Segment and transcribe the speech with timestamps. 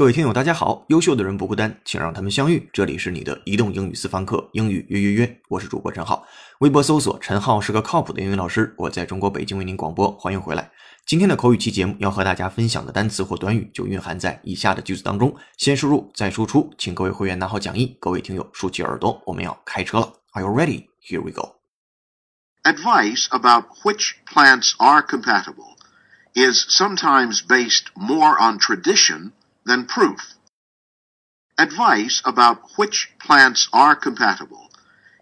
[0.00, 0.82] 各位听友，大家好！
[0.88, 2.70] 优秀的人不孤单，请让他们相遇。
[2.72, 6.26] 这里是你的移动英语私房课，英语约约约，我是主播陈浩。
[6.60, 10.70] 微博搜索“陈浩是个靠谱的英语老师”，我在中国北京为您广播，欢迎回来。
[11.04, 20.10] 今天的口语期节目要和大家分享的单词或短语就蕴含在以下的句子当中，先输入再输出，请各位会员拿好讲义，各位听友竖起耳朵，我们要开车了。
[20.32, 20.86] Are you ready?
[21.06, 21.56] Here we go.
[22.62, 25.76] Advice about which plants are compatible
[26.32, 29.32] is sometimes based more on tradition
[29.65, 30.35] than proof.
[31.57, 34.69] Advice about which plants are compatible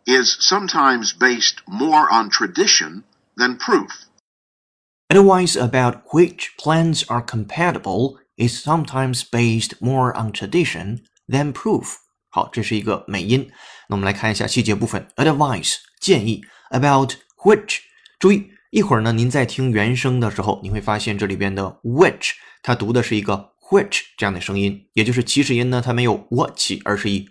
[0.05, 3.03] is sometimes based more on tradition
[3.37, 4.07] than proof.
[5.09, 11.97] Advice about which plants are compatible is sometimes based more on tradition than proof.
[12.29, 13.51] 好，这是一个美音。
[13.87, 15.07] 那我们来看一下细节部分。
[15.17, 17.13] Advice 建议 about
[17.45, 17.81] which，
[18.17, 22.31] 注意一会儿呢，您在听原声的时候，你会发现这里边的 which
[22.63, 27.28] 它读的是一个 which 这样的声音，也就是起始音呢，它没有 what 起，而是以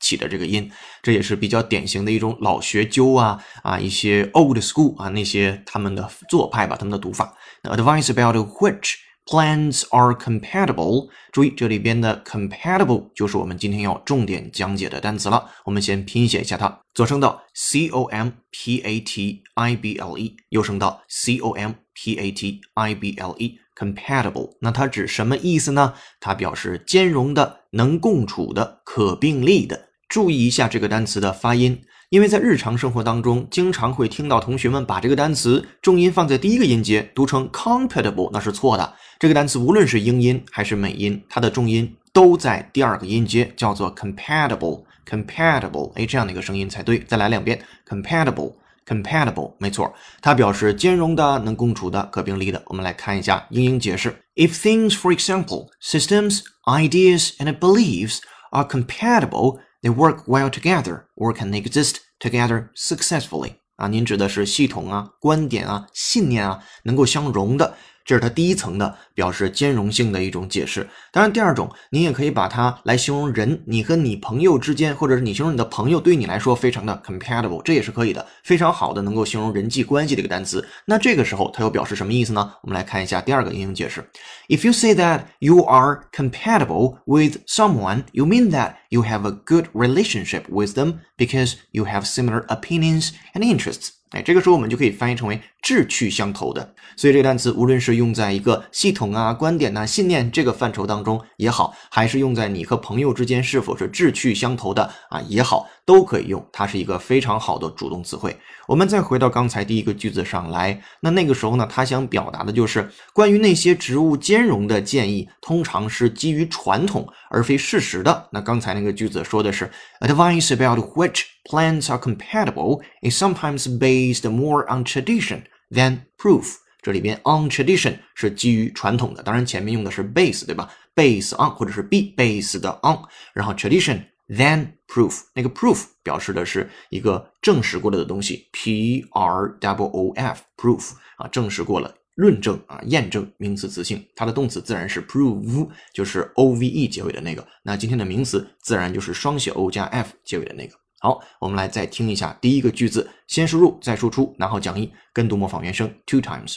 [0.00, 0.70] 起的这个音，
[1.02, 7.36] 这也是比较典型的一种老学究啊啊一些 old school 啊那些他们的做派吧，他们的读法。
[7.62, 8.94] 那 advice about which
[9.30, 15.50] Plans are compatible，注意这里边的 compatible 就是我们今天要重点讲解的单词了。
[15.66, 22.32] 我们先拼写一下它，左声道 c o m p a t i b l e，右声道 c o m p a
[22.32, 23.58] t i b l e。
[23.78, 25.92] compatible，那它指什么意思呢？
[26.20, 29.90] 它表示兼容的、能共处的、可并立的。
[30.08, 38.94] 注意一下这个单词的发音，因为在日常生活当中，经常会听到同学们把这个单词重音放在第一个音节，读成 compatible，那是错的。
[39.18, 46.98] 这个单词无论是英音还是美音，它的重音都在第二个音节，叫做 compatible，compatible，哎，这样的一个声音才对。
[47.00, 52.62] 再来两遍，compatible，compatible，没错，它表示兼容的、能共处的、可并立的。
[52.68, 61.52] 我们来看一下英英解释：If things, for example, systems, ideas, and beliefs are compatible They work well together or can
[61.52, 63.54] exist together successfully.
[63.76, 67.76] 啊，您指的是系统啊、观点啊、信念啊能够相融的。
[68.08, 70.88] 这是它第一层的表示兼容性的一种解释。
[71.12, 80.66] 当然，第二种，您也可以把它来形容人，你和你朋友之间，或者是你形容你的朋友，对你来说非常的 compatible，这也是可以的，非常好的能够形容人际关系的一个单词。
[80.86, 82.50] 那这个时候它又表示什么意思呢？
[82.62, 84.02] 我们来看一下第二个应用解释。
[84.48, 89.66] If you say that you are compatible with someone, you mean that you have a good
[89.74, 93.97] relationship with them because you have similar opinions and interests.
[94.10, 96.74] 哎，这个时候我们就可以翻译成为志趣相投的。
[96.96, 106.46] 所以这个单词无论是用在一个系统啊、观点呐、信念这个范畴当中也好，还是用在你和朋友之间是否是志趣相投的啊也好，都可以用。
[106.52, 108.36] 它是一个非常好的主动词汇。
[108.66, 118.28] 我们再回到刚才第一个句子上来，那那个时候呢，他想表达的就是关于那些植物兼容的建议，通常是基于传统而非事实的。
[118.30, 125.40] 那刚才那个句子说的是 advice about which plants are compatible is sometimes based more on tradition
[125.70, 126.56] than proof。
[126.82, 132.98] 这里边 on tradition 是基于传统的，当然前面用的是 base，对吧？base on 或者是 be base 的 on，
[133.32, 134.02] 然后 tradition。
[134.28, 147.48] Then proof，那个 proof 表示的是一个证实过了的东西，p r w o f proof 啊，证实过了，论证啊，验证，名词词性，它的动词自然是 prove，就是 o v e 结尾的那个。
[147.62, 150.76] 那今天的名词自然就是双写 o 加 f 结尾的那个。
[151.00, 156.56] 好，我们来再听一下第一个句子，先输入再输出，然后讲义跟读模仿原声 two times。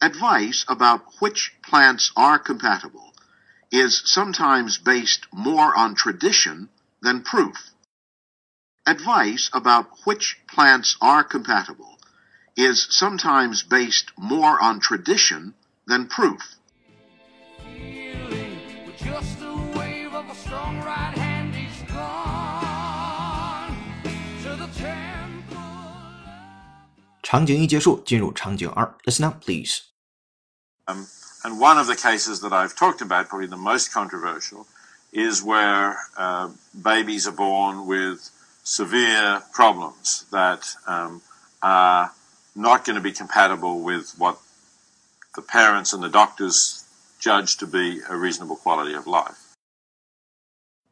[0.00, 3.07] Advice about which plants are compatible.
[3.70, 6.68] Is sometimes based more on tradition
[7.02, 7.56] than proof.
[8.86, 11.98] Advice about which plants are compatible
[12.56, 15.54] is sometimes based more on tradition
[15.86, 16.40] than proof.
[29.06, 29.82] Listen up, please.
[30.86, 31.06] Um,
[31.44, 34.66] and one of the cases that I've talked about, probably the most controversial,
[35.12, 36.50] is where uh,
[36.80, 38.30] babies are born with
[38.64, 41.22] severe problems that um,
[41.62, 42.12] are
[42.54, 44.38] not going to be compatible with what
[45.36, 46.84] the parents and the doctors
[47.20, 49.54] judge to be a reasonable quality of life.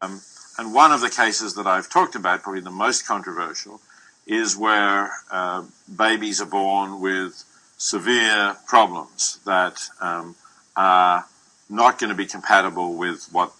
[0.00, 0.20] Um,
[0.58, 3.80] and one of the cases that I've talked about, probably the most controversial,
[4.26, 5.64] is where uh,
[5.94, 7.44] babies are born with
[7.77, 10.35] severe problems that um,
[10.75, 11.25] are
[11.69, 13.51] not going to be compatible with what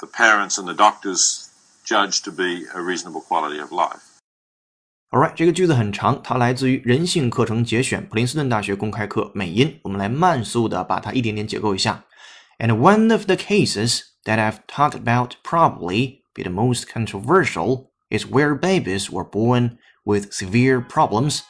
[0.00, 1.50] the parents and the doctors
[1.84, 4.02] judge to be a reasonable quality of life.
[5.10, 9.78] Alright，这个句子很长，它来自于人性课程节选，普林斯顿大学公开课美音。
[9.82, 12.04] 我们来慢速的把它一点点解构一下。
[12.58, 18.58] And one of the cases that I've talked about probably be the most controversial is where
[18.58, 21.40] babies were born with severe problems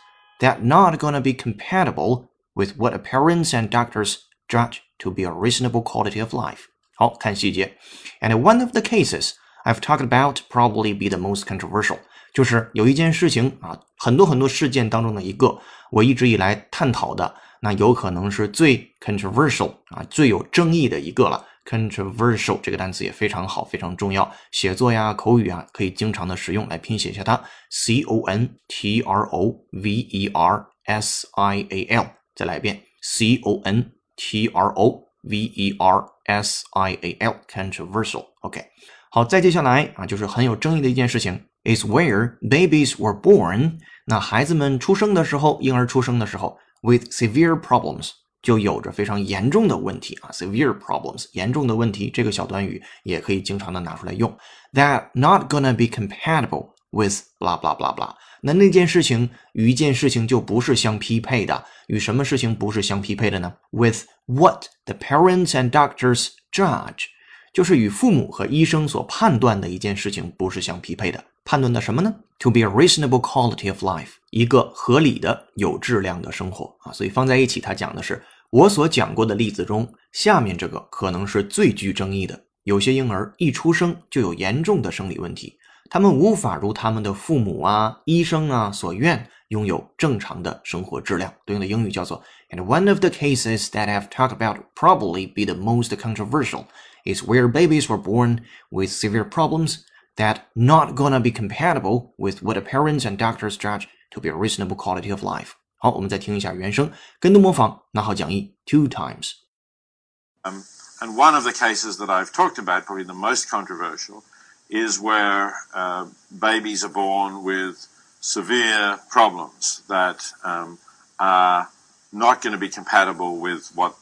[0.41, 4.17] that not gonna be compatible with what parents and doctors
[4.49, 6.65] judge to be a reasonable quality of life.
[6.97, 7.77] 好看细节，
[8.21, 9.33] and one of the cases
[9.65, 11.99] I've talked about probably be the most controversial，
[12.35, 15.59] 就是有一件事情啊，很多很多事件当中的一个，
[15.91, 21.47] 我一直以来探讨的，那有可能是最 controversial 啊，最有争议的一个了。
[21.67, 27.41] controversial 这个单词也非常好，非常重要，写作呀、口语啊，可以经常的使用来拼写一下它，
[27.71, 34.47] c o n t r o v e r s i a l，再来一遍，c o n t
[34.49, 38.65] r o v e r s i a l，controversial。OK，
[39.11, 43.79] 好，再接下来啊，就是很有争议的一件事情，is where babies were born。
[44.06, 48.11] 那孩子们出生的时候，婴儿出生的时候，with severe problems。
[48.42, 52.10] 就有着非常严重的问题啊，severe problems，严重的问题。
[52.10, 54.36] 这个小短语也可以经常的拿出来用。
[54.74, 58.13] That not gonna be compatible with blah blah blah blah。
[58.42, 61.66] 那那件事情与一件事情就不是相匹配的。
[61.88, 67.06] 与什么事情不是相匹配的呢？With what the parents and doctors judge，
[67.54, 71.24] 就是与父母和医生所判断的一件事情不是相匹配的。
[71.48, 76.92] 判断的什么呢？To be a reasonable quality of life，一个合理的、有质量的生活啊。
[76.92, 78.22] 所以放在一起，它讲的是。
[78.50, 82.38] 我所讲过的例子中，下面这个可能是最具争议的。
[82.64, 85.58] 有些婴儿一出生就有严重的生理问题，
[85.90, 91.34] 他们无法如他们的父母啊、医生啊所愿拥有正常的生活质量。
[91.46, 96.66] 对应的英语叫做：And one of the cases that I've talked about probably be the most controversial
[97.06, 98.40] is where babies were born
[98.70, 99.78] with severe problems
[100.17, 104.77] that not gonna be compatible with what parents and doctors judge to be a reasonable
[104.77, 105.55] quality of life.
[105.79, 110.62] 好，我们再听一下原声，跟读模仿，拿好讲义 two times。Um,
[111.00, 114.23] and one of the cases that I've talked about, probably the most controversial,
[114.69, 117.89] is where uh, babies are born with
[118.21, 120.79] severe problems that um,
[121.19, 121.69] are
[122.12, 123.94] not going to be compatible with what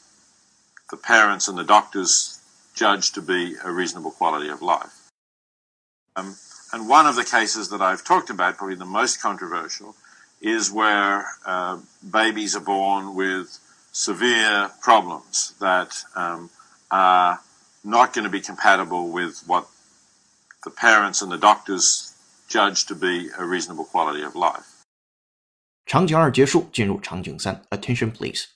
[0.90, 2.40] the parents and the doctors
[2.74, 4.93] judge to be a reasonable quality of life.
[6.16, 6.36] Um,
[6.72, 9.94] and one of the cases that I've talked about, probably the most controversial,
[10.40, 11.78] is where uh,
[12.10, 13.58] babies are born with
[13.92, 16.50] severe problems that um,
[16.90, 17.40] are
[17.84, 19.66] not going to be compatible with what
[20.64, 22.14] the parents and the doctors
[22.48, 24.66] judge to be a reasonable quality of life.
[25.86, 27.62] 场景二结束，进入场景三。
[27.70, 28.46] Attention, please.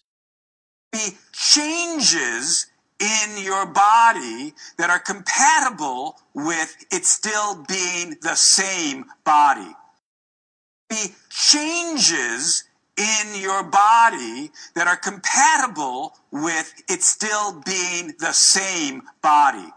[0.93, 2.67] Be changes
[3.00, 9.76] in your body that are compatible with it still being the same body
[10.90, 12.64] be changes
[12.98, 19.72] in your body that are compatible with it still being the same body.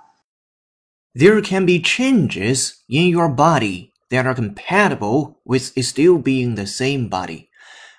[1.15, 6.67] There can be changes in your body that are compatible with it still being the
[6.67, 7.51] same body.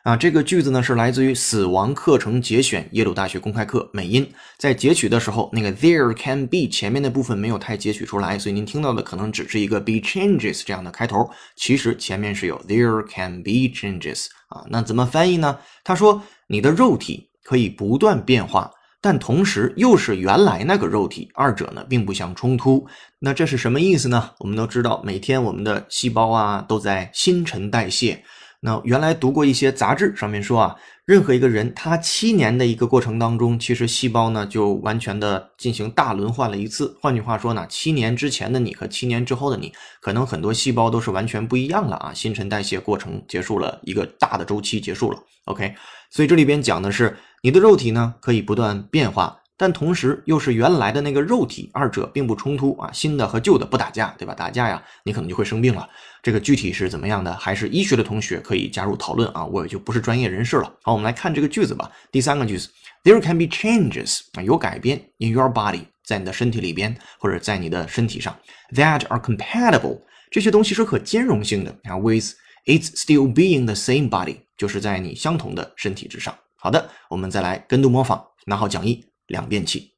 [0.03, 4.29] 啊，这个句子呢是来自于《死亡课程节选》耶鲁大学公开课美音。
[4.57, 11.29] 在截取的时候，那个 there can be 前面的部分没有太截取出来，所以您听到的可能只是一个 be changes 这样的开头。
[11.55, 14.65] 其实前面是有 there can be changes 啊。
[14.69, 15.57] 那怎么翻译呢？
[15.85, 18.69] 他说你的肉体可以不断变化，
[18.99, 22.85] 但同时又是原来那个肉体，二者呢并不相冲突。
[23.19, 24.31] 那这是什么意思呢？
[24.39, 28.21] 我们都知道，每天我们的细胞啊都在新陈代谢。
[28.65, 36.97] 那原来读过一些杂志，上面说啊，任何一个人他七年的一个过程当中，其实细胞呢就完全的进行大轮换了一次。
[37.01, 45.19] 换句话说呢，七年之前的你和七年之后的你，可能很多细胞都是完全不一样了啊，新陈代谢过程结束了一个大的周期结束了。
[45.43, 45.75] OK，
[46.09, 49.41] 所以这里边讲的是你的肉体呢可以不断变化。
[49.55, 54.33] 但同时又是原来的那个肉体，二者并不冲突啊，新的和旧的不打架，对吧？
[54.33, 55.87] 打架呀，你可能就会生病了。
[56.23, 60.73] 这个具体是怎么样的，还是医学的同学可以加入讨论啊，我也就不是专业人士了。
[60.81, 61.91] 好，我们来看这个句子吧。
[62.11, 62.69] 第三个句子
[63.03, 68.35] ，There can be changes 啊，有改变 in your body，在你的身体里边或者在你的身体上
[68.71, 70.01] ，that are compatible，
[70.31, 72.31] 这些东西是可兼容性的啊，with
[72.65, 76.33] it's still being the same body，就是在你相同的身体之上。
[76.55, 79.05] 好的，我们再来跟读模仿，拿好讲义。
[79.27, 79.93] 两遍起。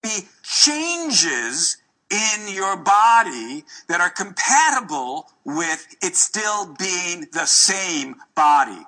[0.00, 0.10] Be
[0.44, 1.74] changes
[2.09, 8.85] in your body that are compatible with it still being the same body.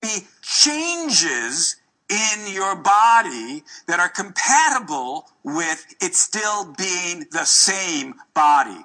[0.00, 1.76] Be changes
[2.10, 8.84] in your body that are compatible with it still being the same body.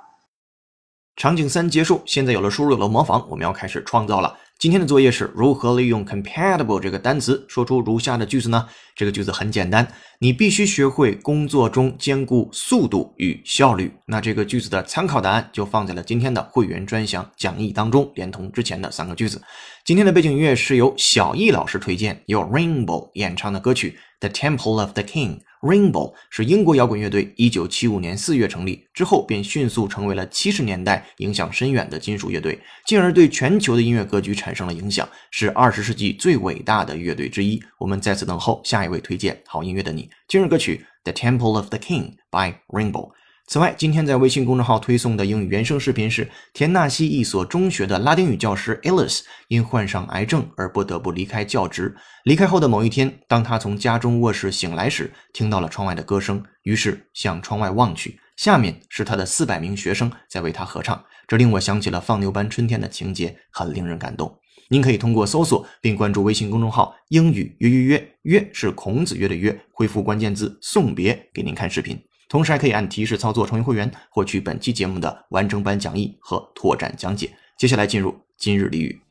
[1.17, 4.37] 场景三结束，现在有了输入，有了模仿，我们要开始创造了。
[4.62, 8.64] 今天的作业是如何利用 compatible 这个单词说出如下的句子呢？
[8.94, 9.84] 这个句子很简单，
[10.20, 13.92] 你必须学会工作中兼顾速度与效率。
[14.06, 19.42] 那这个句子的参考答案就放在了今天的会员专享讲义当中，连同之前的三个句子。
[19.84, 23.90] 今天的背景音乐是由小易老师推荐，由 Rainbow 演唱的歌曲
[24.22, 25.38] 《The Temple of the King》。
[25.62, 37.60] Rainbow 是英国摇滚乐队，一九七五年四月成立之后，便迅速成为了七十年代影响深远的金属乐队，进而对全球的音乐格局产生了影响，是二十世纪最伟大的乐队之一。
[37.78, 40.08] 我们在此等候下一位推荐好音乐的你。
[40.28, 43.10] 今日歌曲《The Temple of the King》by Rainbow。
[43.48, 51.94] 此外，今天在微信公众号推送的英语原声视频是田纳西一所中学的拉丁语教师 Ellis 因患上癌症而不得不离开教职。
[52.24, 61.04] 离开后的某一天，当他从家中卧室醒来时，听到了窗外的歌声，于是向窗外望去，下面是他的四百名学生在为他合唱。
[61.28, 64.38] 这令我想起了放牛班春天的情节，很令人感动。
[64.68, 72.02] 您可以通过搜索并关注微信公众号“英语约约约”，约是孔子约的约，恢复关键字“送别”给您看视频。
[72.32, 77.30] 同时还可以按提示操作成为会员，获取本期节目的完整版讲义和拓展讲解。
[77.58, 79.02] 接下来进入今日俚语。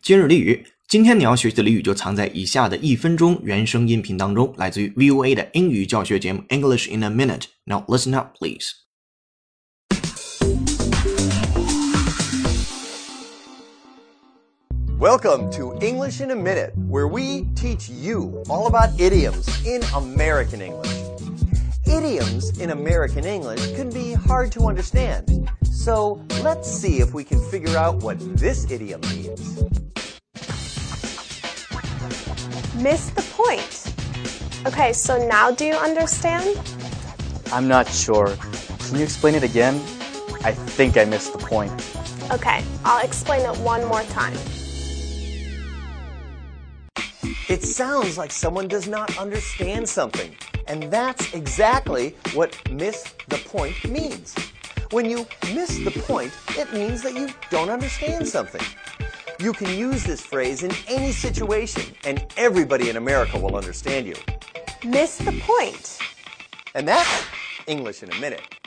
[0.00, 7.46] 今日俚语，今天你要学习的俚语就藏在以下的一分钟原声音频当中，来自于 VOA 的英语教学节目 English in a Minute。
[7.64, 8.89] Now listen up, please.
[15.00, 20.60] Welcome to English in a Minute, where we teach you all about idioms in American
[20.60, 20.92] English.
[21.86, 27.40] Idioms in American English can be hard to understand, so let's see if we can
[27.50, 29.62] figure out what this idiom means.
[32.74, 33.94] Miss the point.
[34.66, 36.60] Okay, so now do you understand?
[37.54, 38.36] I'm not sure.
[38.80, 39.76] Can you explain it again?
[40.44, 41.72] I think I missed the point.
[42.30, 44.36] Okay, I'll explain it one more time.
[47.50, 50.36] It sounds like someone does not understand something,
[50.68, 54.36] and that's exactly what miss the point means.
[54.92, 58.62] When you miss the point, it means that you don't understand something.
[59.40, 64.14] You can use this phrase in any situation, and everybody in America will understand you.
[64.84, 65.98] Miss the point.
[66.76, 67.24] And that's
[67.66, 68.59] English in a minute.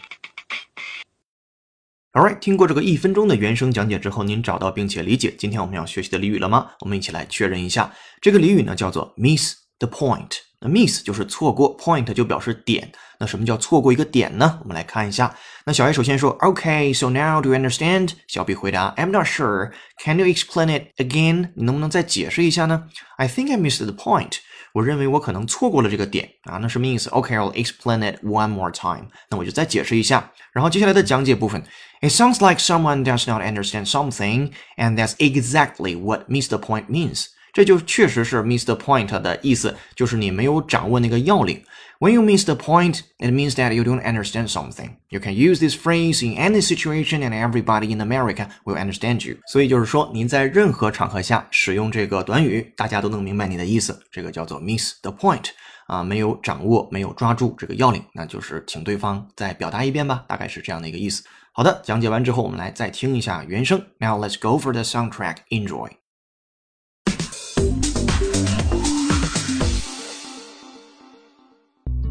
[2.14, 6.70] Alright，听过这个一分钟的原声讲解之后，您找到并且理解今天我们要学习的俚语了吗？
[6.82, 7.92] 我们一起来确认一下。
[8.22, 10.30] 这个俚语呢叫做 miss the point。
[10.60, 12.92] 那 miss 就是错过，point 就表示点。
[13.20, 14.60] 那什么叫错过一个点呢？
[14.62, 15.36] 我们来看一下。
[15.66, 18.12] 那小 A 首先说，OK，so now do you understand？
[18.28, 19.72] 小 B 回答，I'm not sure。
[20.04, 21.50] Can you explain it again？
[21.56, 24.34] 你能不能再解释一下呢？I think I missed the point。
[24.75, 27.09] 我认为我可能错过了这个点啊，那什么意思？
[27.11, 29.09] OK，I'll explain it one more time。
[29.31, 30.31] 那我就再解释一下。
[30.53, 31.63] 然后接下来的讲解部分，
[32.01, 37.27] It sounds like someone does not understand something，and that's exactly what miss the point means。
[37.54, 41.62] 这就确实是 miss the point 的意思，就是你没有掌握那个要领。
[42.00, 44.90] When you miss the point, it means that you don't understand something.
[45.08, 49.38] You can use this phrase in any situation, and everybody in America will understand you.
[49.48, 53.98] 所以就是说，您在任何场合下使用这个短语，大家都能明白你的意思。
[54.12, 55.46] 这个叫做 miss the point
[55.88, 61.24] 啊，没有掌握，没有抓住这个要领，那就是请对方再表达一遍吧，大概是这样的一个意思。
[61.54, 63.80] 好的，讲解完之后，我们来再听一下原声。
[64.00, 65.38] Now let's go for the soundtrack.
[65.50, 66.03] Enjoy.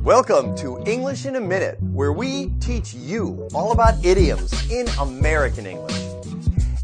[0.04, 5.64] Welcome to English in a Minute, where we teach you all about idioms in American
[5.64, 5.96] English.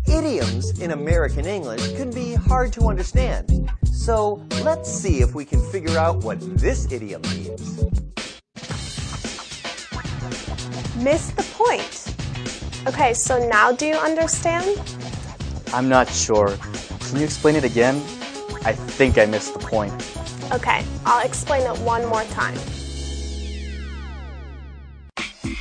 [0.06, 5.60] Idioms in American English can be hard to understand, so let's see if we can
[5.72, 7.82] figure out what this idiom means.
[10.98, 12.14] Miss the point.
[12.86, 14.80] Okay, so now do you understand?
[15.74, 16.56] I'm not sure.
[17.00, 17.96] Can you explain it again?
[18.64, 19.92] I think I missed the point.
[20.52, 22.56] Okay, I'll explain it one more time.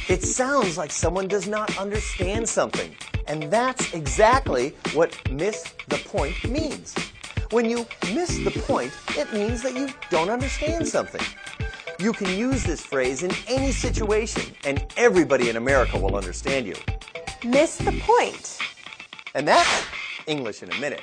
[0.09, 2.95] It sounds like someone does not understand something,
[3.27, 6.95] and that's exactly what miss the point means.
[7.51, 11.21] When you miss the point, it means that you don't understand something.
[11.99, 16.75] You can use this phrase in any situation, and everybody in America will understand you.
[17.45, 18.59] Miss the point.
[19.35, 19.69] And that's
[20.27, 21.03] English in a minute.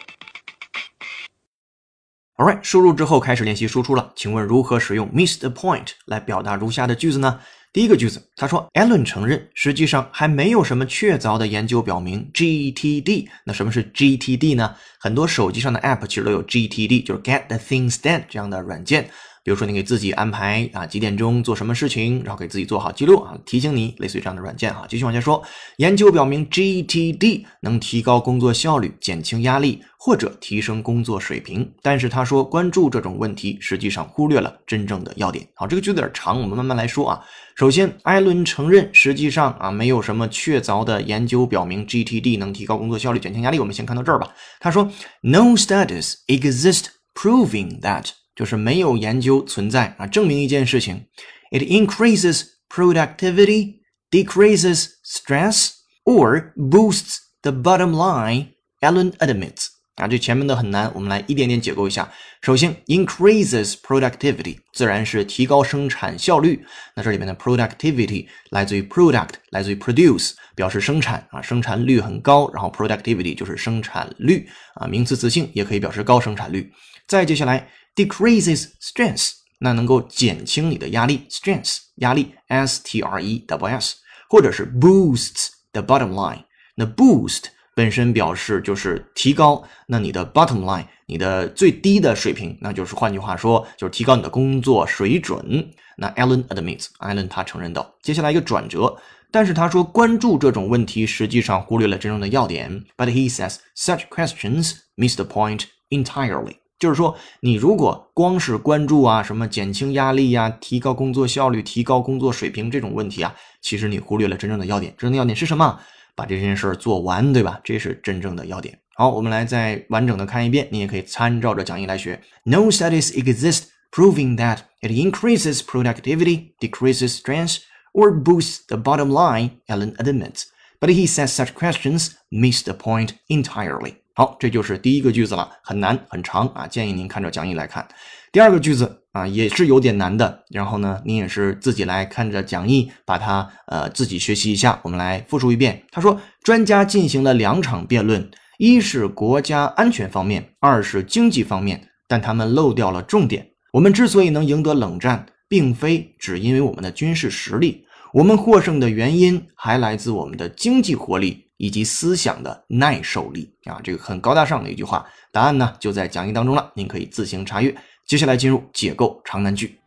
[2.38, 4.14] Alright，输入之后开始练习输出了。
[4.16, 7.42] 请问如何使用 miss the point 来表达如下的句子呢？
[7.75, 13.27] 第一个句子，他说，Allen 承认，实际上还没有什么确凿的研究表明 GTD。
[13.45, 14.77] 那什么是 GTD 呢？
[15.01, 19.11] 很多手机上的 App 其实都有 GTD，就是 Get the Things Done 这样的软件。
[19.45, 24.87] 比如说，你给自己安排啊几点钟做什么事情，然后给自己做好记录啊，提醒你，类似于这样的软件哈。
[24.89, 25.43] 继续往下说，
[25.77, 31.71] 研究表明 GTD 能提高工作效率、减轻压力或者提升工作水平。
[31.83, 35.47] 但是他说，关注这种问题实际上忽略了真正的要点。
[35.55, 37.21] 好，这个句子有点长，我们慢慢来说啊。
[37.55, 43.61] 首先，艾伦承认，实际上啊没有什么确凿的研究表明 GTD 能提高工作效率、减轻压力。
[43.61, 44.35] 我们先看到这儿吧。
[44.59, 48.09] 他说，No studies exist proving that。
[48.35, 51.07] 就是没有研究存在啊，证明一件事情
[51.51, 55.71] ：it increases productivity, decreases stress,
[56.05, 58.49] or boosts the bottom line.
[58.81, 62.13] Allen admits 啊，这前面的很难，我们来一点点解构一下。
[62.43, 66.67] 首先，increases productivity 自然是提高生产效率。
[66.97, 72.51] 那这里面的 productivity 来自于 product，来自于 produce，表示生产啊，生产率很高。
[72.53, 76.71] 然后 productivity 就是生产率啊，名词词性也可以表示高生产率。
[77.07, 77.69] 再接下来。
[77.96, 83.96] decreases stress，那能够减轻你的压力，stress 压力，s t r e w s，
[84.30, 86.44] 或者是 boosts the bottom line。
[86.76, 95.74] 那 boost 本身表示就是提高，那你的 bottom line，你的最低的水平，那就是换句话说，就是提高你的工作水准。
[95.98, 98.98] 那 Alan admits，Alan 他承认到，接下来一个转折，
[99.32, 102.86] 但是他说关注这种问题实际上忽略了真正的要点。
[102.96, 106.56] But he says such questions miss the point entirely。
[106.79, 114.93] 就是说，你如果光是关注啊什么减轻压力呀、提高工作效率、提高工作水平这种问题啊，其实你忽略了真正的要点。
[114.99, 115.79] 真正的要点是什么？
[116.17, 117.61] 把这件事儿做完，对吧？
[117.65, 118.79] 这是真正的要点。
[118.95, 122.21] 好，我们来再完整的看一遍，你也可以参照着讲义来学。
[122.45, 127.59] No studies exist proving that it increases productivity, decreases stress,
[127.93, 129.51] or boosts the bottom line.
[129.67, 130.45] Allen admits,
[130.79, 134.04] but he says such questions miss the point entirely.
[134.17, 137.85] 好，这就是第一个句子了，很难很长啊，建议您看着讲义来看。
[138.31, 144.79] 第二个句子啊，也是有点难的，然后呢，您也是自己来看着讲义，把它呃自己学习一下。
[144.85, 145.83] 我们来复述一遍。
[145.91, 153.49] 他说，专家进行了两场辩论，一是国家安全方面，二是经济方面，但他们漏掉了重点。
[153.73, 161.44] 我们之所以能赢得冷战，并非只因为我们的军事实力，我们获胜的原因还来自我们的经济活力。
[161.57, 165.07] 以及思想的耐受力啊，这个很高大上的一句话。
[165.33, 167.75] 答案呢就在讲义当中了，您可以自行查阅。
[168.07, 169.79] 接下来进入解构长难句。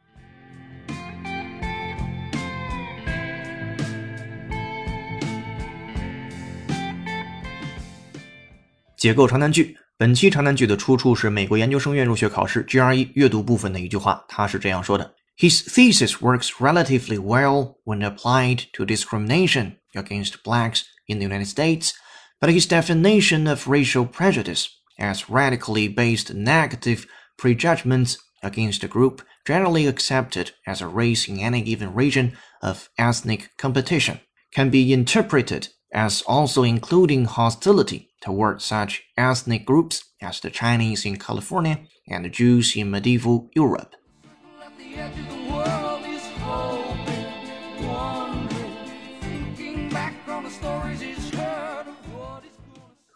[8.98, 20.82] 解构长难句，本期长难句的出处是美国研究生院入学考试 GRE 阅读部分的一句话，他是这样说的：His thesis works relatively well when applied to discrimination against blacks.
[21.08, 21.94] In the United States,
[22.40, 27.06] but his definition of racial prejudice as radically based negative
[27.38, 33.52] prejudgments against a group generally accepted as a race in any given region of ethnic
[33.58, 34.20] competition
[34.54, 41.18] can be interpreted as also including hostility toward such ethnic groups as the Chinese in
[41.18, 43.96] California and the Jews in medieval Europe.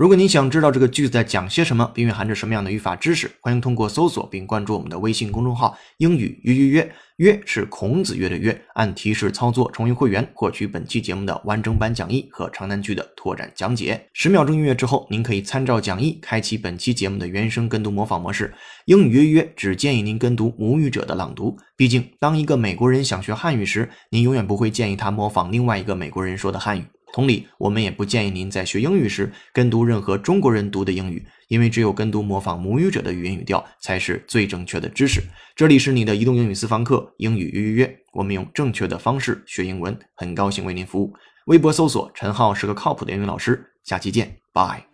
[0.01, 8.59] 如果您想知道这个句子在讲些什么，并蕴含着什么样的语法知识，欢迎通过搜索并关注我们的微信公众号“英语约约约”，约是孔子约的约。
[8.73, 14.03] 按提示操作成为会员，获取本期节目的完整版讲义和长难句的拓展讲解。
[14.11, 18.51] 十秒钟音乐之后，您可以参照讲义开启本期节目的原声跟读模仿模式。
[18.85, 26.83] 英语约约只建议您跟读母语者的朗读，毕竟当一个美国人想学汉语时，您永远不会建议他模仿另外一个美国人说的汉语。
[27.13, 35.21] 同理，我们也不建议您在学英语时跟读任何中国人读的英语，因为只有跟读模仿母语者的语音语调才是最正确的知识。
[35.55, 41.13] 这里是你的移动英语私房课，英语预约约，我们用正确的方式学英文，很高兴为您服务。
[41.47, 44.90] 微博搜索陈浩是个靠谱的英语老师，下期见，拜。